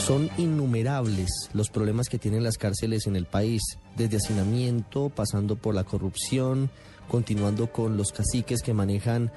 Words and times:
Son 0.00 0.30
innumerables 0.38 1.30
los 1.52 1.68
problemas 1.68 2.08
que 2.08 2.18
tienen 2.18 2.42
las 2.42 2.56
cárceles 2.56 3.06
en 3.06 3.16
el 3.16 3.26
país, 3.26 3.60
desde 3.96 4.16
hacinamiento, 4.16 5.10
pasando 5.10 5.56
por 5.56 5.74
la 5.74 5.84
corrupción, 5.84 6.70
continuando 7.08 7.70
con 7.70 7.96
los 7.96 8.10
caciques 8.10 8.62
que 8.62 8.72
manejan 8.72 9.30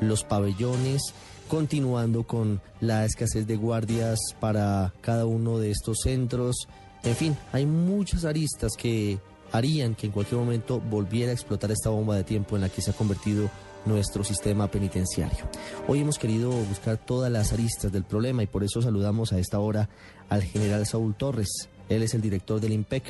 los 0.00 0.22
pabellones, 0.22 1.14
continuando 1.48 2.24
con 2.24 2.60
la 2.80 3.06
escasez 3.06 3.46
de 3.46 3.56
guardias 3.56 4.18
para 4.38 4.92
cada 5.00 5.24
uno 5.24 5.58
de 5.58 5.70
estos 5.70 6.00
centros. 6.04 6.68
En 7.02 7.16
fin, 7.16 7.36
hay 7.52 7.64
muchas 7.66 8.24
aristas 8.24 8.72
que 8.76 9.18
harían 9.52 9.94
que 9.94 10.06
en 10.06 10.12
cualquier 10.12 10.38
momento 10.38 10.80
volviera 10.80 11.30
a 11.30 11.34
explotar 11.34 11.70
esta 11.70 11.90
bomba 11.90 12.14
de 12.14 12.24
tiempo 12.24 12.56
en 12.56 12.62
la 12.62 12.68
que 12.68 12.82
se 12.82 12.90
ha 12.90 12.94
convertido 12.94 13.50
nuestro 13.86 14.24
sistema 14.24 14.68
penitenciario. 14.68 15.48
Hoy 15.88 16.00
hemos 16.00 16.18
querido 16.18 16.50
buscar 16.50 16.96
todas 16.98 17.30
las 17.30 17.52
aristas 17.52 17.92
del 17.92 18.04
problema 18.04 18.42
y 18.42 18.46
por 18.46 18.64
eso 18.64 18.82
saludamos 18.82 19.32
a 19.32 19.38
esta 19.38 19.58
hora 19.58 19.88
al 20.28 20.42
general 20.42 20.86
Saúl 20.86 21.14
Torres. 21.14 21.68
Él 21.88 22.02
es 22.02 22.14
el 22.14 22.20
director 22.20 22.60
del 22.60 22.72
IMPEC, 22.72 23.04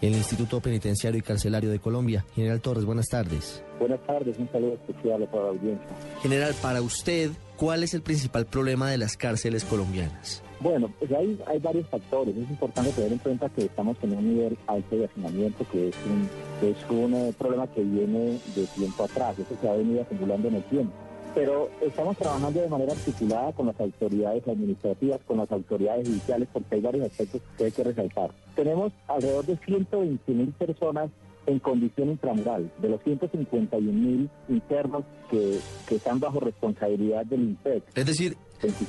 el 0.00 0.14
Instituto 0.14 0.60
Penitenciario 0.60 1.18
y 1.18 1.22
Carcelario 1.22 1.70
de 1.70 1.78
Colombia. 1.78 2.24
General 2.34 2.60
Torres, 2.60 2.84
buenas 2.84 3.06
tardes. 3.06 3.62
Buenas 3.78 4.00
tardes, 4.06 4.36
un 4.38 4.50
saludo 4.50 4.74
especial 4.74 5.28
para 5.30 5.44
la 5.44 5.50
audiencia. 5.50 5.86
General, 6.22 6.54
para 6.60 6.82
usted, 6.82 7.30
¿cuál 7.56 7.82
es 7.82 7.94
el 7.94 8.02
principal 8.02 8.46
problema 8.46 8.90
de 8.90 8.98
las 8.98 9.16
cárceles 9.16 9.64
colombianas? 9.64 10.42
Bueno, 10.62 10.92
pues 10.96 11.10
hay, 11.10 11.36
hay 11.46 11.58
varios 11.58 11.88
factores. 11.88 12.36
Es 12.36 12.48
importante 12.48 12.92
tener 12.92 13.12
en 13.12 13.18
cuenta 13.18 13.48
que 13.48 13.64
estamos 13.64 13.96
en 14.02 14.16
un 14.16 14.28
nivel 14.28 14.56
alto 14.68 14.96
de 14.96 15.06
hacinamiento, 15.06 15.66
que 15.72 15.88
es 15.88 15.96
un, 16.06 16.28
es 16.68 16.76
un 16.88 17.14
eh, 17.14 17.34
problema 17.36 17.66
que 17.66 17.82
viene 17.82 18.38
de 18.54 18.66
tiempo 18.76 19.04
atrás, 19.04 19.36
eso 19.38 19.56
se 19.60 19.68
ha 19.68 19.72
venido 19.72 20.02
acumulando 20.02 20.46
en 20.46 20.54
el 20.54 20.62
tiempo. 20.64 20.92
Pero 21.34 21.68
estamos 21.80 22.16
trabajando 22.16 22.60
de 22.60 22.68
manera 22.68 22.92
articulada 22.92 23.52
con 23.52 23.66
las 23.66 23.80
autoridades 23.80 24.46
administrativas, 24.46 25.18
con 25.26 25.38
las 25.38 25.50
autoridades 25.50 26.06
judiciales, 26.06 26.48
porque 26.52 26.76
hay 26.76 26.80
varios 26.80 27.06
aspectos 27.06 27.40
que 27.58 27.64
hay 27.64 27.72
que 27.72 27.82
resaltar. 27.82 28.30
Tenemos 28.54 28.92
alrededor 29.08 29.44
de 29.46 29.56
120 29.56 30.32
mil 30.32 30.52
personas 30.52 31.10
en 31.46 31.58
condición 31.58 32.10
intramural, 32.10 32.70
de 32.80 32.88
los 32.88 33.02
151 33.02 33.92
mil 33.92 34.30
internos 34.48 35.04
que, 35.30 35.58
que 35.88 35.96
están 35.96 36.20
bajo 36.20 36.40
responsabilidad 36.40 37.24
del 37.26 37.42
INPEC. 37.42 37.82
Es 37.94 38.06
decir, 38.06 38.36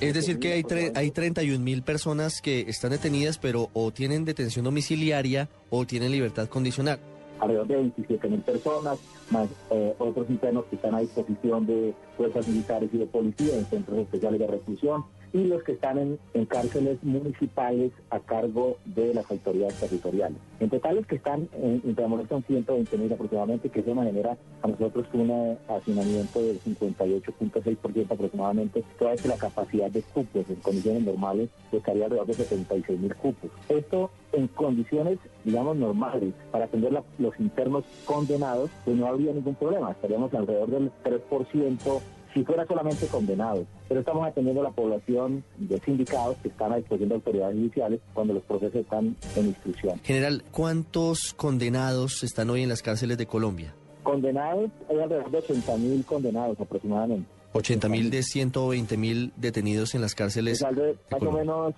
es 0.02 0.14
decir 0.14 0.40
que 0.40 0.54
hay, 0.54 0.64
hay 0.96 1.12
31 1.12 1.64
mil 1.64 1.82
personas 1.82 2.42
que 2.42 2.62
están 2.62 2.92
detenidas, 2.92 3.38
pero 3.38 3.70
o 3.74 3.92
tienen 3.92 4.26
detención 4.26 4.66
domiciliaria 4.66 5.50
o 5.70 5.86
tienen 5.86 6.12
libertad 6.12 6.48
condicional. 6.48 7.00
Alrededor 7.44 7.68
de 7.68 7.76
27 7.76 8.30
mil 8.30 8.40
personas, 8.40 9.00
más 9.30 9.50
eh, 9.70 9.94
otros 10.00 10.30
internos 10.30 10.64
que 10.70 10.78
están 10.78 10.96
a 10.96 11.02
disposición 11.02 11.66
de 11.66 11.94
fuerzas 12.16 12.48
militares 12.48 12.90
y 12.94 12.98
de 12.98 13.06
policía 13.06 13.58
en 13.58 13.66
centros 13.66 14.00
especiales 14.00 14.40
de 14.40 14.48
reclusión 14.48 15.04
y 15.34 15.46
los 15.46 15.62
que 15.64 15.74
están 15.74 15.98
en, 16.34 16.46
cárceles 16.46 17.04
municipales 17.04 17.92
a 18.12 18.20
cargo 18.20 18.78
de 18.86 19.14
las 19.14 19.30
autoridades 19.30 19.74
territoriales. 19.80 20.38
En 20.60 20.70
total 20.70 20.96
los 20.96 21.08
que 21.08 21.16
están 21.16 21.50
en 21.54 21.82
Intramores 21.84 22.30
son 22.30 22.44
120 22.44 22.98
mil 22.98 23.12
aproximadamente, 23.12 23.70
que 23.70 23.80
eso 23.80 23.94
genera 23.96 24.38
a 24.62 24.68
nosotros 24.68 25.08
un 25.14 25.58
hacinamiento 25.68 26.40
del 26.40 26.62
58.6% 26.62 28.12
aproximadamente, 28.12 28.84
toda 29.00 29.12
vez 29.12 29.26
la 29.26 29.38
capacidad 29.38 29.90
de 29.90 30.04
cupos 30.04 30.48
en 30.48 30.56
condiciones 30.58 31.04
normales 31.04 31.50
estaría 31.72 32.06
alrededor 32.06 32.28
de 32.28 32.34
76 32.36 33.00
mil 33.00 33.16
cupos. 33.16 33.50
Esto 33.68 34.12
en 34.34 34.48
condiciones, 34.48 35.20
digamos, 35.44 35.78
normales, 35.78 36.34
para 36.52 36.66
atender 36.66 36.92
los 37.20 37.40
internos 37.40 37.86
condenados, 38.06 38.70
pues 38.84 38.98
no 38.98 39.08
habría 39.08 39.32
ningún 39.32 39.56
problema, 39.56 39.92
estaríamos 39.92 40.34
alrededor 40.34 40.70
del 40.70 40.92
3% 41.04 42.02
si 42.34 42.44
fuera 42.44 42.66
solamente 42.66 43.06
condenados. 43.08 43.66
Pero 43.88 44.00
estamos 44.00 44.28
atendiendo 44.28 44.62
a 44.62 44.66
la 44.66 44.72
población 44.72 45.44
de 45.58 45.80
sindicados 45.80 46.36
que 46.38 46.50
están 46.50 46.74
a 46.74 46.78
disposición 46.78 47.10
de 47.10 47.16
autoridades 47.16 47.56
judiciales 47.56 48.00
cuando 48.14 48.34
los 48.34 48.44
procesos 48.44 48.76
están 48.76 49.16
en 49.36 49.46
instrucción. 49.46 50.00
General, 50.04 50.44
¿cuántos 50.52 51.34
condenados 51.36 52.24
están 52.24 52.50
hoy 52.50 52.64
en 52.64 52.70
las 52.70 52.82
cárceles 52.82 53.18
de 53.18 53.28
Colombia? 53.28 53.76
Condenados, 54.02 54.72
hay 54.90 55.00
alrededor 55.00 55.32
de 55.32 55.38
80 55.38 55.78
mil 55.78 56.06
condenados 56.06 56.60
aproximadamente. 56.60 57.30
80 57.54 57.90
mil 57.90 58.10
de 58.10 58.24
120 58.24 58.98
mil 58.98 59.32
detenidos 59.38 59.96
en 59.96 60.02
las 60.02 60.16
cárceles. 60.16 60.64
más 61.12 61.22
o 61.22 61.32
menos, 61.32 61.74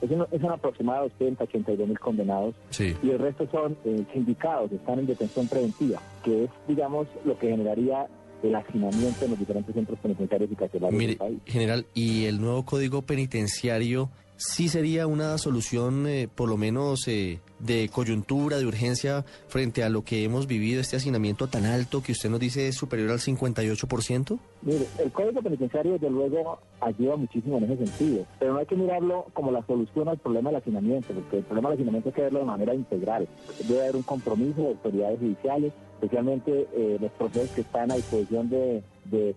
es, 0.00 0.10
un, 0.42 0.50
aproximado 0.50 1.08
de 1.08 1.14
80, 1.24 1.44
82 1.44 1.88
mil 1.88 1.98
condenados. 1.98 2.54
Sí. 2.70 2.96
Y 3.02 3.10
el 3.10 3.18
resto 3.18 3.48
son 3.50 3.76
eh, 3.84 4.04
sindicados, 4.12 4.72
están 4.72 4.98
en 4.98 5.06
detención 5.06 5.46
preventiva, 5.48 6.00
que 6.24 6.44
es, 6.44 6.50
digamos, 6.66 7.06
lo 7.24 7.38
que 7.38 7.48
generaría 7.48 8.06
el 8.42 8.54
hacinamiento 8.54 9.24
en 9.24 9.30
los 9.32 9.38
diferentes 9.38 9.74
centros 9.74 9.98
penitenciarios 9.98 10.50
y 10.50 10.54
carcelarios 10.54 11.00
del 11.00 11.16
país. 11.16 11.38
General, 11.44 11.86
¿y 11.94 12.24
el 12.26 12.40
nuevo 12.40 12.64
código 12.64 13.02
penitenciario 13.02 14.10
sí 14.38 14.68
sería 14.68 15.06
una 15.06 15.36
solución, 15.36 16.06
eh, 16.06 16.28
por 16.32 16.48
lo 16.48 16.56
menos, 16.56 17.06
eh, 17.08 17.40
de 17.58 17.90
coyuntura, 17.92 18.56
de 18.56 18.66
urgencia, 18.66 19.24
frente 19.48 19.82
a 19.82 19.88
lo 19.88 20.02
que 20.02 20.24
hemos 20.24 20.46
vivido, 20.46 20.80
este 20.80 20.96
hacinamiento 20.96 21.48
tan 21.48 21.66
alto 21.66 22.02
que 22.02 22.12
usted 22.12 22.30
nos 22.30 22.40
dice 22.40 22.68
es 22.68 22.76
superior 22.76 23.10
al 23.10 23.18
58%? 23.18 24.38
Mire, 24.62 24.86
el 24.98 25.10
Código 25.10 25.42
Penitenciario, 25.42 25.92
desde 25.92 26.10
luego, 26.10 26.60
ayuda 26.80 27.16
muchísimo 27.16 27.58
en 27.58 27.64
ese 27.64 27.86
sentido, 27.86 28.24
pero 28.38 28.52
no 28.52 28.60
hay 28.60 28.66
que 28.66 28.76
mirarlo 28.76 29.26
como 29.34 29.50
la 29.50 29.66
solución 29.66 30.08
al 30.08 30.18
problema 30.18 30.50
del 30.50 30.60
hacinamiento, 30.60 31.12
porque 31.12 31.38
el 31.38 31.44
problema 31.44 31.70
del 31.70 31.78
hacinamiento 31.78 32.08
hay 32.08 32.14
que 32.14 32.22
verlo 32.22 32.38
de 32.38 32.44
manera 32.44 32.74
integral. 32.74 33.28
Debe 33.66 33.82
haber 33.82 33.96
un 33.96 34.02
compromiso 34.02 34.62
de 34.62 34.68
autoridades 34.68 35.18
judiciales, 35.18 35.72
especialmente 35.94 36.68
eh, 36.72 36.96
los 37.00 37.10
procesos 37.12 37.50
que 37.50 37.62
están 37.62 37.90
a 37.90 37.96
disposición 37.96 38.48
de, 38.48 38.82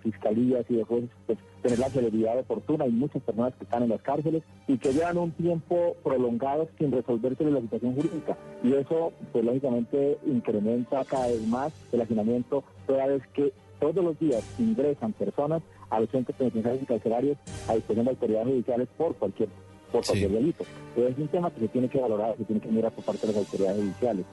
fiscalías 0.02 0.66
y 0.70 0.76
de 0.76 0.84
jueces, 0.84 1.10
pues, 1.26 1.40
tener 1.62 1.80
la 1.80 1.90
celeridad 1.90 2.40
oportuna. 2.40 2.86
Hay 2.86 2.92
muchas 2.92 3.22
personas 3.22 3.54
que 3.56 3.64
están 3.64 3.84
en 3.84 3.90
las 3.90 4.02
cárceles 4.02 4.44
y 4.68 4.78
que 4.78 4.94
llevan 4.94 5.18
un 5.18 5.32
tiempo 5.32 5.96
prolongado 6.04 6.68
sin 6.78 6.92
resolverse 6.92 7.44
la 7.44 7.62
situación 7.62 7.96
jurídica. 7.96 8.38
Y 8.64 8.74
eso, 8.74 9.14
pues 9.32 9.46
lógicamente, 9.46 10.18
incrementa 10.26 11.04
cada 11.06 11.28
vez 11.28 11.46
más 11.48 11.74
el 11.92 12.02
hacinamiento 12.02 12.64
toda 12.88 13.08
vez 13.08 13.22
que 13.34 13.54
todos 13.80 14.04
los 14.04 14.18
días 14.20 14.44
ingresan 14.60 15.14
personas 15.14 15.62
a 15.90 16.00
los 16.00 16.10
centros 16.10 16.38
penitenciarios 16.38 16.84
y 16.84 16.86
carcelarios 16.86 17.38
a 17.68 17.74
disposición 17.74 18.06
de 18.06 18.12
autoridades 18.12 18.48
judiciales 18.48 18.88
por 18.98 19.16
cualquier 19.16 19.50
por 19.92 20.06
cualquier 20.06 20.32
delito. 20.32 20.64
es 20.96 21.18
un 21.18 21.28
tema 21.28 21.52
que 21.52 21.60
se 21.60 21.68
tiene 21.68 21.90
que 21.90 22.00
valorar, 22.00 22.38
se 22.38 22.46
tiene 22.46 22.62
que 22.62 22.70
mirar 22.70 22.92
por 22.94 23.04
parte 23.04 23.28
de 23.28 23.34
las 23.34 23.46
autoridades 23.46 23.78
judiciales. 23.78 24.26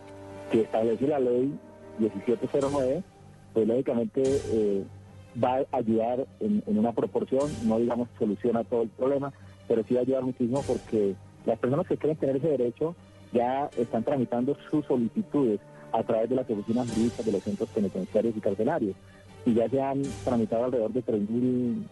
Que 0.52 0.60
establece 0.62 1.06
la 1.08 1.18
ley 1.18 1.52
1709, 1.98 3.02
pues 3.52 3.66
lógicamente 3.66 4.22
eh, 4.24 4.84
va 5.42 5.58
a 5.58 5.76
ayudar 5.76 6.26
en, 6.40 6.62
una 6.66 6.92
proporción, 6.92 7.50
no 7.64 7.78
digamos 7.78 8.08
soluciona 8.18 8.64
todo 8.64 8.82
el 8.82 8.88
problema, 8.88 9.32
pero 9.66 9.82
sí 9.86 9.94
va 9.94 10.00
a 10.00 10.02
ayudar 10.02 10.22
muchísimo 10.22 10.62
porque 10.66 11.14
las 11.46 11.58
personas 11.58 11.86
que 11.86 11.96
quieren 11.96 12.18
tener 12.18 12.36
ese 12.36 12.48
derecho 12.48 12.94
ya 13.32 13.70
están 13.76 14.04
tramitando 14.04 14.56
sus 14.70 14.84
solicitudes 14.86 15.60
a 15.92 16.02
través 16.02 16.28
de 16.28 16.36
las 16.36 16.50
oficinas 16.50 16.90
jurídicas 16.90 17.24
de 17.24 17.32
los 17.32 17.42
centros 17.42 17.68
penitenciarios 17.70 18.36
y 18.36 18.40
carcelarios. 18.40 18.96
Y 19.46 19.54
ya 19.54 19.68
se 19.68 19.80
han 19.80 20.02
tramitado 20.24 20.64
alrededor 20.64 20.92
de 20.92 21.04
3.200, 21.04 21.86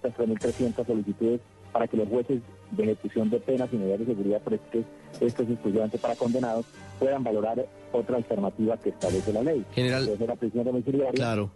3.300 0.00 0.86
solicitudes 0.86 1.40
para 1.72 1.88
que 1.88 1.96
los 1.96 2.08
jueces 2.08 2.40
de 2.70 2.82
ejecución 2.84 3.30
de 3.30 3.40
penas 3.40 3.68
y 3.72 3.76
medidas 3.76 4.00
de 4.00 4.06
seguridad, 4.06 4.40
pero 4.44 4.56
esto 4.56 5.42
es 5.42 5.50
exclusivamente 5.50 5.98
para 5.98 6.14
condenados, 6.14 6.66
puedan 6.98 7.24
valorar 7.24 7.66
otra 7.92 8.16
alternativa 8.16 8.76
que 8.76 8.90
establece 8.90 9.32
la 9.32 9.42
ley. 9.42 9.64
General, 9.74 10.04
Puede 10.04 10.18
ser 10.18 10.28
la 10.28 10.36
prisión 10.36 10.64
domiciliaria, 10.64 11.12
claro. 11.12 11.50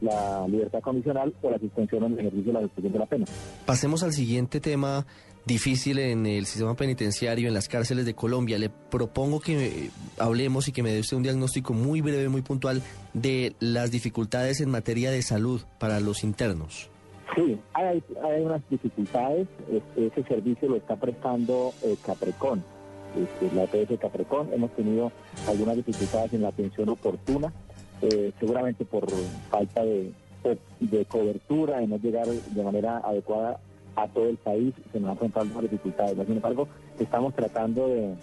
la, 0.00 0.46
libertad 0.48 0.80
condicional 0.80 1.34
o 1.42 1.50
la 1.50 1.58
suspensión 1.58 2.04
en 2.04 2.12
el 2.12 2.18
ejercicio 2.20 2.52
de 2.52 2.52
la 2.52 2.60
suspensión 2.62 2.92
de 2.92 2.98
la 2.98 3.06
pena. 3.06 3.26
Pasemos 3.66 4.02
al 4.02 4.12
siguiente 4.12 4.60
tema 4.60 5.06
difícil 5.44 5.98
en 5.98 6.24
el 6.24 6.46
sistema 6.46 6.74
penitenciario, 6.74 7.48
en 7.48 7.54
las 7.54 7.68
cárceles 7.68 8.06
de 8.06 8.14
Colombia. 8.14 8.58
Le 8.58 8.70
propongo 8.70 9.40
que 9.40 9.90
hablemos 10.18 10.68
y 10.68 10.72
que 10.72 10.82
me 10.82 10.92
dé 10.92 11.00
usted 11.00 11.16
un 11.16 11.22
diagnóstico 11.22 11.74
muy 11.74 12.00
breve, 12.00 12.28
muy 12.28 12.42
puntual 12.42 12.82
de 13.12 13.54
las 13.60 13.90
dificultades 13.90 14.60
en 14.60 14.70
materia 14.70 15.10
de 15.10 15.22
salud 15.22 15.62
para 15.78 16.00
los 16.00 16.24
internos. 16.24 16.90
Sí, 17.34 17.58
hay, 17.72 18.02
unas 18.42 18.62
dificultades. 18.70 19.48
Ese 19.96 20.22
servicio 20.24 20.68
lo 20.68 20.76
está 20.76 20.96
prestando 20.96 21.72
eh, 21.82 21.96
Caprecón, 22.04 22.62
este, 23.16 23.54
la 23.54 23.64
EPS 23.64 23.98
Caprecón. 23.98 24.52
Hemos 24.52 24.70
tenido 24.72 25.10
algunas 25.48 25.76
dificultades 25.76 26.32
en 26.32 26.42
la 26.42 26.48
atención 26.48 26.88
oportuna, 26.88 27.52
eh, 28.02 28.32
seguramente 28.38 28.84
por 28.84 29.06
falta 29.50 29.84
de, 29.84 30.12
de 30.80 31.04
cobertura, 31.06 31.78
de 31.78 31.88
no 31.88 31.98
llegar 31.98 32.26
de 32.26 32.62
manera 32.62 32.98
adecuada 32.98 33.58
a 33.96 34.08
todo 34.08 34.28
el 34.28 34.36
país, 34.36 34.74
se 34.92 35.00
nos 35.00 35.08
han 35.08 35.14
enfrentado 35.14 35.46
algunas 35.46 35.70
dificultades. 35.70 36.16
Sin 36.26 36.36
embargo, 36.36 36.68
estamos 36.98 37.34
tratando 37.34 37.88
de, 37.88 38.14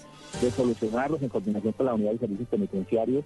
solucionarlos 0.52 1.22
en 1.22 1.30
coordinación 1.30 1.74
con 1.74 1.86
la 1.86 1.94
unidad 1.94 2.12
de 2.12 2.20
servicios 2.20 2.50
penitenciarios, 2.50 3.26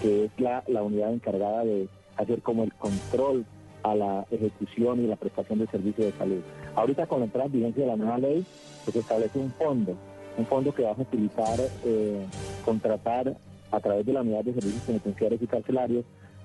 que 0.00 0.26
es 0.26 0.30
la, 0.38 0.62
la 0.66 0.82
unidad 0.82 1.12
encargada 1.12 1.64
de 1.64 1.88
hacer 2.16 2.42
como 2.42 2.64
el 2.64 2.72
control 2.74 3.44
a 3.82 3.94
la 3.94 4.26
ejecución 4.30 5.04
y 5.04 5.06
la 5.06 5.16
prestación 5.16 5.58
de 5.58 5.66
servicios 5.66 6.12
de 6.12 6.18
salud. 6.18 6.40
Ahorita 6.74 7.06
con 7.06 7.20
la 7.20 7.26
entrada 7.26 7.46
en 7.46 7.52
vigencia 7.52 7.82
de 7.84 7.90
la 7.90 7.96
nueva 7.96 8.18
ley, 8.18 8.44
pues, 8.84 8.94
se 8.94 9.00
establece 9.00 9.38
un 9.38 9.50
fondo, 9.52 9.96
un 10.36 10.46
fondo 10.46 10.74
que 10.74 10.82
va 10.82 10.92
a 10.92 10.94
facilitar 10.94 11.58
eh, 11.84 12.26
contratar 12.64 13.36
a 13.70 13.80
través 13.80 14.06
de 14.06 14.12
la 14.12 14.20
unidad 14.20 14.44
de 14.44 14.54
servicios 14.54 14.82
penitenciarios 14.82 15.42
y 15.42 15.46
carcelarios 15.46 16.04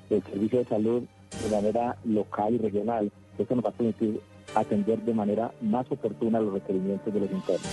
el 0.09 0.23
servicio 0.23 0.59
de 0.59 0.65
salud 0.65 1.03
de 1.43 1.55
manera 1.55 1.97
local 2.05 2.53
y 2.53 2.57
regional. 2.57 3.11
Esto 3.37 3.55
nos 3.55 3.65
va 3.65 3.69
a 3.69 3.73
permitir 3.73 4.21
atender 4.55 4.99
de 5.01 5.13
manera 5.13 5.51
más 5.61 5.85
oportuna 5.91 6.39
los 6.39 6.53
requerimientos 6.53 7.13
de 7.13 7.19
los 7.19 7.31
internos. 7.31 7.67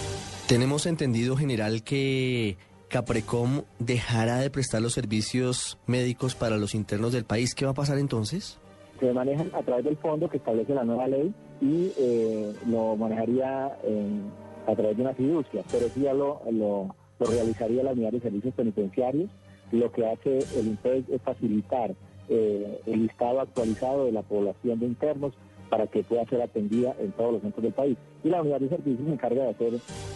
Tenemos 0.49 0.87
entendido, 0.87 1.37
general, 1.37 1.83
que 1.83 2.57
Caprecom 2.89 3.63
dejará 3.79 4.39
de 4.39 4.51
prestar 4.51 4.83
los 4.83 4.93
servicios 4.93 5.79
médicos 5.87 6.35
para 6.35 6.57
los 6.57 6.75
internos 6.75 7.13
del 7.13 7.25
país. 7.25 7.55
¿Qué 7.55 7.65
va 7.65 7.71
a 7.71 7.75
pasar 7.75 7.99
entonces? 7.99 8.59
Se 9.01 9.13
manejan 9.13 9.51
a 9.55 9.63
través 9.63 9.85
del 9.85 9.97
fondo 9.97 10.29
que 10.29 10.37
establece 10.37 10.75
la 10.75 10.85
nueva 10.85 11.09
ley 11.09 11.35
y 11.61 11.93
eh, 11.99 12.53
lo 12.69 12.97
manejaría 12.97 13.77
a 14.67 14.75
través 14.75 14.97
de 14.97 15.03
una 15.03 15.15
fiducia, 15.15 15.63
pero 15.71 15.87
eso 15.87 16.01
ya 16.01 16.15
lo, 16.15 16.41
lo, 16.51 16.95
realizaría 17.19 17.83
la 17.83 17.93
unidad 17.93 18.13
de 18.13 18.21
servicios 18.21 18.55
penitenciarios. 18.55 19.31
Lo 19.73 19.91
que 19.93 20.07
hace 20.07 20.39
el 20.59 20.69
INPEC 20.69 21.09
es 21.11 21.23
facilitar 21.23 21.95
eh, 22.29 22.81
el 22.87 23.03
listado 23.03 23.41
actualizado 23.41 24.07
de 24.07 24.13
la 24.13 24.23
población 24.23 24.81
de 24.81 24.87
internos 24.87 25.35
para 25.69 25.87
que 25.87 26.03
pueda 26.03 26.25
ser 26.27 26.41
atendida 26.41 26.95
en 26.99 27.13
todos 27.13 27.35
los 27.35 27.43
centros 27.43 27.63
del 27.63 27.73
país. 27.73 27.99
Y 28.23 28.29
la 28.31 28.41
unidad 28.41 28.61
de 28.61 28.69
servicios 28.69 29.07
se 29.07 29.13
encarga 29.13 29.45
de 29.45 29.51
hacer 29.51 29.73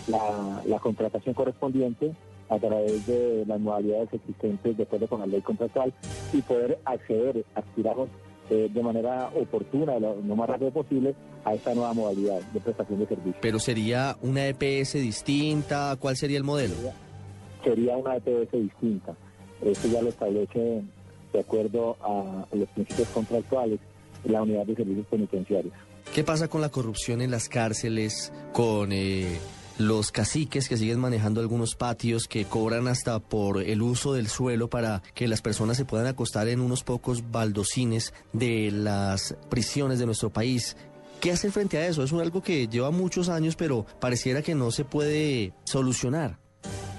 la, 0.09 0.79
contratación 0.79 1.35
correspondiente 1.35 2.13
a 2.49 2.59
través 2.59 3.07
de 3.07 3.45
las 3.47 3.61
modalidades 3.61 4.13
existentes 4.13 4.77
de 4.77 4.83
acuerdo 4.83 5.07
con 5.07 5.21
la 5.21 5.27
ley 5.27 5.43
contractual 5.43 5.93
y 6.33 6.41
poder 6.41 6.79
acceder, 6.85 7.45
aspiramos 7.55 8.09
eh, 8.51 8.69
de 8.73 8.83
manera 8.83 9.31
oportuna, 9.35 9.99
lo, 9.99 10.15
más 10.15 10.49
rápido 10.49 10.71
posible, 10.71 11.15
a 11.45 11.55
esta 11.55 11.75
nueva 11.75 11.93
modalidad 11.93 12.41
de 12.53 12.61
prestación 12.61 13.01
de 13.01 13.07
servicios. 13.07 13.37
¿Pero 13.41 13.59
sería 13.59 14.17
una 14.23 14.47
EPS 14.47 14.95
distinta? 14.95 15.97
¿Cuál 15.99 16.17
sería 16.17 16.39
el 16.39 16.45
modelo? 16.45 16.75
Sería, 17.63 17.97
una 17.97 18.17
EPS 18.17 18.53
distinta. 18.53 19.15
Esto 19.63 19.89
ya 19.89 20.03
lo 20.03 20.09
establece 20.09 20.83
de 21.33 21.41
acuerdo 21.41 21.97
a 22.01 22.47
los 22.55 22.69
principios 22.71 23.09
contractuales 23.09 23.81
la 24.25 24.43
unidad 24.43 24.67
de 24.67 24.75
servicios 24.75 25.07
penitenciarios. 25.07 25.75
¿Qué 26.15 26.25
pasa 26.25 26.49
con 26.49 26.61
la 26.61 26.71
corrupción 26.71 27.21
en 27.21 27.31
las 27.31 27.49
cárceles, 27.49 28.33
con 28.53 28.93
eh, 28.93 29.39
los 29.79 30.11
caciques 30.11 30.69
que 30.69 30.77
siguen 30.77 30.99
manejando 30.99 31.41
algunos 31.41 31.75
patios, 31.77 32.27
que 32.27 32.45
cobran 32.45 32.89
hasta 32.89 33.21
por 33.21 33.63
el 33.63 33.81
uso 33.81 34.13
del 34.13 34.29
suelo 34.29 34.69
para 34.69 35.03
que 35.15 35.29
las 35.29 35.41
personas 35.41 35.77
se 35.77 35.85
puedan 35.85 36.07
acostar 36.07 36.49
en 36.49 36.61
unos 36.61 36.83
pocos 36.85 37.31
baldocines 37.31 38.13
de 38.33 38.71
las 38.73 39.37
prisiones 39.49 39.99
de 39.99 40.07
nuestro 40.07 40.31
país? 40.31 40.77
¿Qué 41.21 41.33
hacer 41.33 41.51
frente 41.51 41.79
a 41.79 41.87
eso? 41.87 42.03
Es 42.03 42.13
algo 42.13 42.43
que 42.43 42.69
lleva 42.69 42.91
muchos 42.91 43.29
años, 43.29 43.57
pero 43.57 43.87
pareciera 44.01 44.43
que 44.43 44.55
no 44.55 44.71
se 44.71 44.85
puede 44.85 45.53
solucionar. 45.65 46.39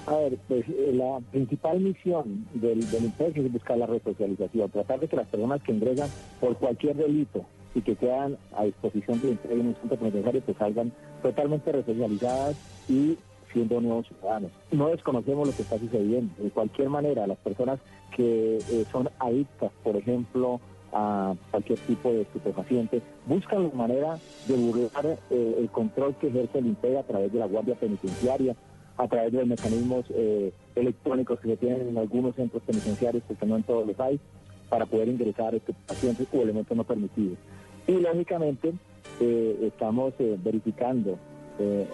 A 0.06 0.16
ver, 0.16 0.38
pues 0.48 0.64
eh, 0.68 0.92
la 0.92 1.20
principal 1.30 1.80
misión 1.80 2.46
del, 2.54 2.80
del 2.90 3.12
es 3.18 3.52
buscar 3.52 3.78
la 3.78 3.86
resocialización, 3.86 4.70
tratar 4.70 5.00
de 5.00 5.08
que 5.08 5.16
las 5.16 5.28
personas 5.28 5.62
que 5.62 5.72
ingresan 5.72 6.08
por 6.40 6.56
cualquier 6.56 6.96
delito 6.96 7.46
y 7.74 7.82
que 7.82 7.96
quedan 7.96 8.36
a 8.56 8.64
disposición 8.64 9.20
de 9.20 9.38
en 9.48 9.68
un 9.68 9.74
centro 9.76 9.96
penitenciario 9.96 10.40
pues 10.42 10.56
salgan 10.56 10.92
totalmente 11.22 11.72
resocializadas 11.72 12.56
y 12.88 13.16
siendo 13.52 13.80
nuevos 13.80 14.06
ciudadanos. 14.06 14.50
No 14.70 14.88
desconocemos 14.88 15.48
lo 15.48 15.54
que 15.54 15.62
está 15.62 15.78
sucediendo. 15.78 16.32
De 16.42 16.50
cualquier 16.50 16.88
manera, 16.88 17.26
las 17.26 17.38
personas 17.38 17.80
que 18.14 18.58
eh, 18.58 18.84
son 18.90 19.08
adictas, 19.18 19.70
por 19.82 19.96
ejemplo, 19.96 20.60
a 20.92 21.34
cualquier 21.50 21.78
tipo 21.80 22.12
de 22.12 22.22
estupefacientes, 22.22 23.02
buscan 23.26 23.68
la 23.68 23.74
manera 23.74 24.18
de 24.48 24.56
burlar 24.56 25.18
eh, 25.30 25.56
el 25.58 25.70
control 25.70 26.14
que 26.16 26.28
ejerce 26.28 26.58
el 26.58 26.66
INPEG 26.66 26.96
a 26.96 27.02
través 27.04 27.32
de 27.32 27.38
la 27.38 27.46
Guardia 27.46 27.74
Penitenciaria, 27.76 28.56
a 28.96 29.08
través 29.08 29.32
de 29.32 29.38
los 29.38 29.48
mecanismos 29.48 30.04
eh, 30.10 30.52
electrónicos 30.74 31.38
que 31.40 31.48
se 31.48 31.56
tienen 31.56 31.88
en 31.88 31.98
algunos 31.98 32.34
centros 32.34 32.62
penitenciarios, 32.64 33.22
porque 33.26 33.46
no 33.46 33.56
en 33.56 33.62
todos 33.62 33.86
los 33.86 33.98
hay, 34.00 34.20
para 34.68 34.86
poder 34.86 35.08
ingresar 35.08 35.58
pacientes 35.86 36.26
o 36.32 36.42
elementos 36.42 36.76
no 36.76 36.84
permitidos. 36.84 37.38
Y 37.86 37.92
lógicamente 37.92 38.72
eh, 39.20 39.58
estamos 39.62 40.14
eh, 40.18 40.38
verificando 40.42 41.18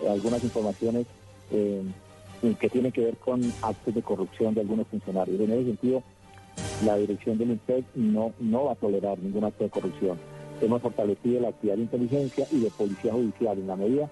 algunas 0.08 0.44
informaciones 0.44 1.06
que 1.50 2.68
tienen 2.70 2.92
que 2.92 3.00
ver 3.00 3.16
con 3.16 3.42
actos 3.62 3.92
de 3.92 4.00
corrupción 4.00 4.54
de 4.54 4.60
algunos 4.60 4.86
funcionarios. 4.86 5.40
En 5.40 5.50
ese 5.50 5.64
sentido, 5.64 6.04
la 6.84 6.96
dirección 6.96 7.36
del 7.36 7.50
INPEC 7.50 7.84
no, 7.96 8.32
no 8.38 8.66
va 8.66 8.72
a 8.72 8.76
tolerar 8.76 9.18
ningún 9.18 9.42
acto 9.42 9.64
de 9.64 9.70
corrupción. 9.70 10.18
Hemos 10.60 10.82
fortalecido 10.82 11.40
la 11.40 11.48
actividad 11.48 11.76
de 11.76 11.82
inteligencia 11.82 12.46
y 12.52 12.60
de 12.60 12.70
policía 12.70 13.12
judicial 13.12 13.58
en 13.58 13.66
la 13.66 13.74
medida 13.74 14.08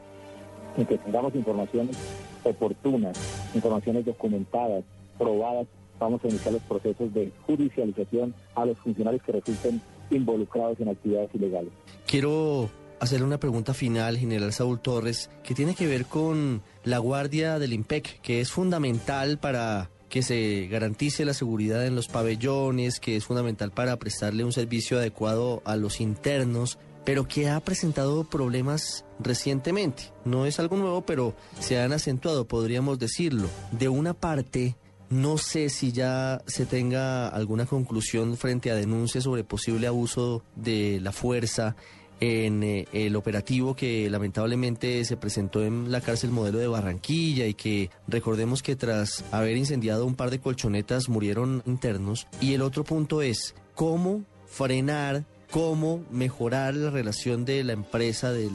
en 0.77 0.87
que 0.87 0.99
tengamos 0.99 1.35
informaciones 1.37 1.97
oportunas, 2.43 3.17
informaciones 3.55 4.05
documentadas, 4.05 4.82
probadas, 5.17 5.67
vamos 5.99 6.25
a 6.25 6.29
iniciar 6.29 6.55
los 6.55 6.62
procesos 6.62 7.12
de 7.14 7.32
judicialización 7.46 8.35
a 8.55 8.67
los 8.67 8.79
funcionarios 8.79 9.23
que 9.23 9.32
resulten 9.32 9.81
involucrados 10.11 10.79
en 10.81 10.88
actividades 10.88 11.31
ilegales. 11.35 11.73
Quiero 12.06 12.70
hacerle 13.00 13.26
una 13.26 13.38
pregunta 13.38 13.75
final, 13.75 14.17
general 14.17 14.52
Saúl 14.52 14.81
Torres, 14.81 15.31
que 15.43 15.55
tiene 15.55 15.75
que 15.75 15.87
ver 15.87 16.06
con 16.06 16.62
la 16.85 16.99
guardia 16.99 17.58
del 17.58 17.73
IMPEC, 17.73 18.20
que 18.20 18.41
es 18.41 18.50
fundamental 18.50 19.38
para 19.38 19.91
que 20.08 20.23
se 20.23 20.69
garantice 20.69 21.25
la 21.25 21.35
seguridad 21.35 21.85
en 21.87 21.96
los 21.96 22.06
pabellones, 22.08 23.00
que 23.00 23.17
es 23.17 23.25
fundamental 23.25 23.73
para 23.73 23.96
prestarle 23.99 24.44
un 24.44 24.52
servicio 24.52 24.99
adecuado 24.99 25.61
a 25.64 25.76
los 25.76 26.00
internos, 26.00 26.79
pero 27.05 27.26
que 27.26 27.49
ha 27.49 27.58
presentado 27.61 28.25
problemas 28.25 29.05
recientemente. 29.19 30.12
No 30.25 30.46
es 30.46 30.61
algo 30.61 30.76
nuevo, 30.76 31.02
pero 31.02 31.35
se 31.58 31.81
han 31.81 31.93
acentuado, 31.93 32.46
podríamos 32.46 32.99
decirlo. 32.99 33.49
De 33.73 33.88
una 33.88 34.14
parte, 34.14 34.76
no 35.15 35.39
sé 35.39 35.69
si 35.71 35.93
ya 35.93 36.43
se 36.47 36.67
tenga 36.67 37.29
alguna 37.29 37.67
conclusión 37.67 38.37
frente 38.37 38.73
a 38.73 38.75
denuncias 38.75 39.23
sobre 39.23 39.45
posible 39.45 39.87
abuso 39.87 40.43
de 40.57 40.99
la 41.01 41.13
fuerza 41.13 41.77
en 42.19 42.65
eh, 42.65 42.87
el 42.93 43.15
operativo 43.15 43.77
que 43.77 44.11
lamentablemente 44.11 45.05
se 45.05 45.17
presentó 45.17 45.65
en 45.65 45.93
la 45.93 46.01
cárcel 46.01 46.33
modelo 46.33 46.59
de 46.59 46.67
Barranquilla 46.67 47.47
y 47.47 47.55
que 47.55 47.91
recordemos 48.09 48.63
que 48.63 48.75
tras 48.75 49.25
haber 49.31 49.56
incendiado 49.56 50.05
un 50.05 50.17
par 50.17 50.31
de 50.31 50.41
colchonetas 50.41 51.09
murieron 51.09 51.63
internos. 51.65 52.27
Y 52.41 52.55
el 52.55 52.63
otro 52.63 52.83
punto 52.83 53.23
es 53.23 53.55
cómo 53.77 54.25
frenar 54.47 55.25
cómo 55.51 56.05
mejorar 56.10 56.74
la 56.74 56.91
relación 56.91 57.44
de 57.44 57.65
la 57.65 57.72
empresa, 57.72 58.32
del, 58.32 58.53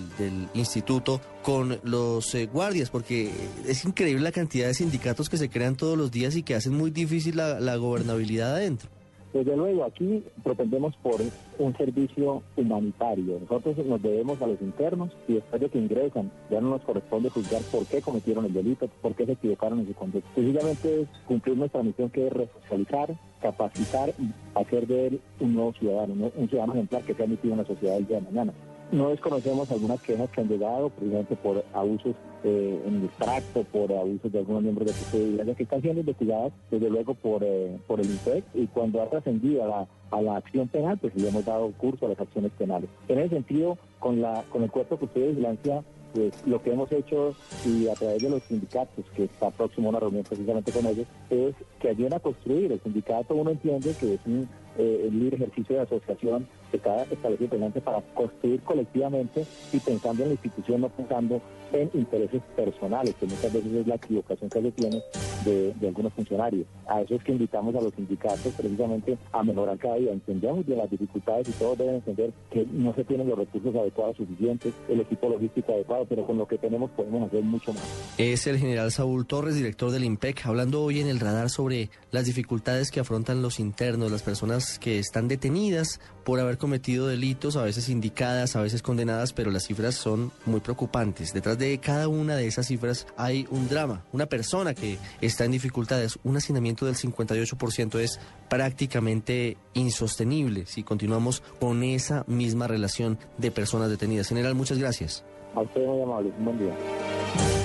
instituto, 0.53 1.21
con 1.43 1.79
los 1.83 2.35
eh, 2.35 2.47
guardias, 2.47 2.89
porque 2.89 3.31
es 3.67 3.85
increíble 3.85 4.23
la 4.23 4.31
cantidad 4.31 4.67
de 4.67 4.73
sindicatos 4.73 5.29
que 5.29 5.37
se 5.37 5.49
crean 5.49 5.75
todos 5.75 5.97
los 5.97 6.11
días 6.11 6.35
y 6.35 6.43
que 6.43 6.55
hacen 6.55 6.73
muy 6.73 6.91
difícil 6.91 7.37
la 7.37 7.75
gobernabilidad 7.77 8.55
adentro. 8.55 8.89
Desde 9.33 9.55
luego, 9.55 9.83
aquí 9.83 10.23
propendemos 10.43 10.95
por 10.97 11.21
un 11.59 11.77
servicio 11.77 12.41
humanitario. 12.57 13.39
Nosotros 13.39 13.77
nos 13.85 14.01
debemos 14.01 14.41
a 14.41 14.47
los 14.47 14.59
internos 14.61 15.11
y 15.27 15.33
después 15.33 15.61
de 15.61 15.69
que 15.69 15.77
ingresan, 15.77 16.31
ya 16.49 16.59
no 16.59 16.71
nos 16.71 16.81
corresponde 16.81 17.29
juzgar 17.29 17.61
por 17.71 17.85
qué 17.85 18.01
cometieron 18.01 18.45
el 18.45 18.53
delito, 18.53 18.89
por 19.01 19.13
qué 19.13 19.25
se 19.25 19.33
equivocaron 19.33 19.79
en 19.79 19.87
su 19.87 19.93
conducta. 19.93 20.29
Sencillamente 20.33 21.01
es 21.01 21.07
cumplir 21.27 21.57
nuestra 21.57 21.83
misión 21.83 22.09
que 22.09 22.25
es 22.25 22.33
resocializar, 22.33 23.15
capacitar 23.39 24.13
y 24.17 24.31
hacer 24.59 24.87
de 24.87 25.07
él 25.07 25.21
un 25.39 25.53
nuevo 25.53 25.73
ciudadano, 25.73 26.31
un 26.35 26.49
ciudadano 26.49 26.73
ejemplar 26.73 27.03
que 27.03 27.13
sea 27.13 27.25
emitido 27.25 27.53
en 27.53 27.59
la 27.59 27.67
sociedad 27.67 27.97
el 27.97 28.07
día 28.07 28.19
de 28.19 28.23
mañana. 28.23 28.53
No 28.91 29.09
desconocemos 29.09 29.71
algunas 29.71 30.01
quejas 30.01 30.29
que 30.31 30.41
han 30.41 30.47
llegado 30.47 30.89
precisamente 30.89 31.35
por 31.35 31.63
abusos 31.73 32.15
eh, 32.43 32.81
en 32.87 33.01
el 33.03 33.09
tracto, 33.09 33.63
por 33.65 33.91
abusos 33.91 34.31
de 34.31 34.39
algunos 34.39 34.63
miembros 34.63 35.11
de 35.11 35.43
la 35.43 35.53
que 35.53 35.63
están 35.63 35.81
siendo 35.81 35.99
investigadas 35.99 36.51
desde 36.71 36.89
luego 36.89 37.13
por, 37.13 37.43
eh, 37.43 37.77
por 37.85 37.99
el 37.99 38.07
INPEC 38.07 38.43
y 38.55 38.65
cuando 38.67 39.01
ha 39.03 39.09
trascendido 39.09 39.63
a 39.63 39.67
la, 39.67 39.87
a 40.09 40.21
la 40.21 40.37
acción 40.37 40.67
penal, 40.69 40.97
pues 40.97 41.15
le 41.15 41.29
hemos 41.29 41.45
dado 41.45 41.71
curso 41.73 42.07
a 42.07 42.09
las 42.09 42.19
acciones 42.19 42.51
penales. 42.57 42.89
En 43.07 43.19
ese 43.19 43.35
sentido, 43.35 43.77
con, 43.99 44.21
la, 44.21 44.43
con 44.49 44.63
el 44.63 44.71
cuerpo 44.71 44.97
que 44.97 45.05
usted 45.05 45.21
de 45.21 45.27
vigilancia 45.29 45.83
pues 46.13 46.33
lo 46.47 46.61
que 46.61 46.71
hemos 46.71 46.91
hecho 46.91 47.35
y 47.65 47.87
a 47.87 47.93
través 47.93 48.23
de 48.23 48.29
los 48.29 48.41
sindicatos, 48.43 49.05
que 49.15 49.25
está 49.25 49.51
próximo 49.51 49.87
a 49.87 49.91
una 49.91 49.99
reunión 49.99 50.23
precisamente 50.23 50.71
con 50.71 50.87
ellos, 50.87 51.05
es 51.29 51.53
que 51.79 51.89
ayuden 51.89 52.13
a 52.13 52.19
construir. 52.19 52.71
El 52.71 52.81
sindicato 52.81 53.35
uno 53.35 53.51
entiende 53.51 53.93
que 53.99 54.15
es 54.15 54.19
un 54.25 54.49
eh, 54.77 55.09
libre 55.11 55.35
ejercicio 55.35 55.75
de 55.75 55.81
asociación 55.83 56.47
que 56.69 56.77
está 56.77 57.03
establecido 57.03 57.49
precisamente 57.49 57.81
para 57.81 58.01
construir 58.13 58.61
colectivamente 58.61 59.45
y 59.73 59.79
pensando 59.79 60.23
en 60.23 60.29
la 60.29 60.33
institución, 60.33 60.81
no 60.81 60.89
pensando 60.89 61.41
en 61.71 61.89
intereses 61.93 62.41
personales, 62.55 63.15
que 63.19 63.25
muchas 63.25 63.53
veces 63.53 63.73
es 63.73 63.87
la 63.87 63.95
equivocación 63.95 64.49
que 64.49 64.61
se 64.61 64.71
tiene 64.71 65.01
de, 65.45 65.73
algunos 65.87 66.13
funcionarios. 66.13 66.65
A 66.87 67.01
eso 67.01 67.15
es 67.15 67.23
que 67.23 67.31
invitamos 67.31 67.75
a 67.75 67.81
los 67.81 67.93
sindicatos 67.93 68.53
precisamente 68.57 69.17
a 69.31 69.43
mejorar 69.43 69.77
cada 69.77 69.95
día. 69.95 70.11
Entendemos 70.11 70.65
de 70.65 70.75
las 70.75 70.89
dificultades 70.89 71.49
y 71.49 71.51
todos 71.53 71.77
deben 71.77 71.95
entender 71.95 72.31
que 72.51 72.65
no 72.71 72.93
se 72.93 73.03
tienen 73.03 73.27
los 73.27 73.37
recursos 73.37 73.75
adecuados 73.75 74.17
suficientes, 74.17 74.73
el 74.87 75.01
equipo 75.01 75.29
logístico 75.29 75.73
adecuado, 75.73 76.05
pero 76.07 76.25
con 76.25 76.37
lo 76.37 76.47
que 76.47 76.57
tenemos 76.57 76.89
podemos 76.91 77.27
hacer 77.27 77.43
mucho 77.43 77.73
más. 77.73 78.15
Es 78.17 78.47
el 78.47 78.57
general 78.57 78.91
Saúl 78.91 79.25
Torres, 79.25 79.55
director 79.55 79.91
del 79.91 80.03
IMPEC, 80.03 80.45
hablando 80.45 80.81
hoy 80.83 80.99
en 80.99 81.07
el 81.07 81.19
radar 81.19 81.49
sobre 81.49 81.89
las 82.11 82.25
dificultades 82.25 82.91
que 82.91 82.99
afrontan 82.99 83.41
los 83.41 83.59
internos, 83.59 84.11
las 84.11 84.23
personas 84.23 84.79
que 84.79 84.99
están 84.99 85.27
detenidas 85.27 85.99
por 86.29 86.39
haber 86.39 86.59
cometido 86.59 87.07
delitos, 87.07 87.55
a 87.55 87.63
veces 87.63 87.89
indicadas, 87.89 88.55
a 88.55 88.61
veces 88.61 88.83
condenadas, 88.83 89.33
pero 89.33 89.49
las 89.49 89.65
cifras 89.65 89.95
son 89.95 90.31
muy 90.45 90.59
preocupantes. 90.59 91.33
Detrás 91.33 91.57
de 91.57 91.75
cada 91.79 92.07
una 92.07 92.35
de 92.35 92.45
esas 92.45 92.67
cifras 92.67 93.07
hay 93.17 93.47
un 93.49 93.67
drama, 93.67 94.05
una 94.11 94.27
persona 94.27 94.75
que 94.75 94.99
está 95.21 95.45
en 95.45 95.51
dificultades. 95.53 96.19
Un 96.23 96.37
hacinamiento 96.37 96.85
del 96.85 96.93
58% 96.93 97.97
es 97.97 98.19
prácticamente 98.47 99.57
insostenible 99.73 100.67
si 100.67 100.83
continuamos 100.83 101.41
con 101.59 101.81
esa 101.81 102.25
misma 102.27 102.67
relación 102.67 103.17
de 103.39 103.49
personas 103.49 103.89
detenidas. 103.89 104.27
General, 104.27 104.53
muchas 104.53 104.77
gracias. 104.77 105.25
A 105.55 105.61
usted 105.61 105.81
amable. 105.83 106.31
Buen 106.37 106.59
día. 106.59 107.58